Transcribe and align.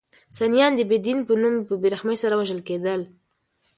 سنیان 0.37 0.71
د 0.75 0.81
بې 0.89 0.97
دین 1.05 1.19
په 1.27 1.33
نوم 1.41 1.55
په 1.67 1.73
بې 1.81 1.87
رحمۍ 1.93 2.17
سره 2.23 2.37
وژل 2.39 2.61
کېدل. 2.67 3.01